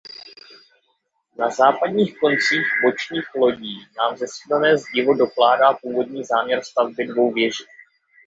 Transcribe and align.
Na 1.39 1.49
západních 1.49 2.17
koncích 2.19 2.67
bočních 2.83 3.35
lodí 3.35 3.85
nám 3.97 4.17
zesílené 4.17 4.77
zdivo 4.77 5.13
dokládá 5.13 5.73
původní 5.73 6.23
záměr 6.23 6.61
stavby 6.63 7.07
dvou 7.07 7.31
věží. 7.33 7.63